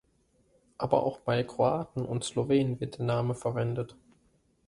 [0.79, 3.95] Aber auch bei Kroaten und Slowenen wird der Name verwendet.